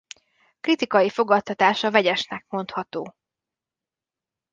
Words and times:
Kritikai 0.59 1.09
fogadtatása 1.09 1.91
vegyesnek 1.91 2.45
mondható. 2.49 3.15